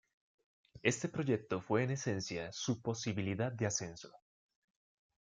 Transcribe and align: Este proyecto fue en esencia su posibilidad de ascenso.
Este 0.81 1.09
proyecto 1.09 1.61
fue 1.61 1.83
en 1.83 1.91
esencia 1.91 2.51
su 2.51 2.81
posibilidad 2.81 3.51
de 3.51 3.67
ascenso. 3.67 4.11